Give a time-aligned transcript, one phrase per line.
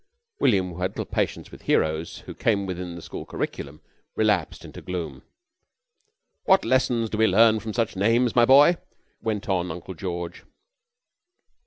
[0.39, 3.81] William, who had little patience with heroes who came within the school curriculum,
[4.15, 5.21] relapsed into gloom.
[6.45, 8.77] "What lessons do we learn from such names, my boy?"
[9.21, 10.41] went on Uncle George.